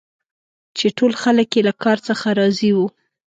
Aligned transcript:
چي 0.77 0.87
ټول 0.97 1.13
خلک 1.21 1.49
یې 1.57 1.61
له 1.69 1.73
کار 1.83 1.97
څخه 2.07 2.27
راضي 2.39 2.71
وه. 2.77 2.87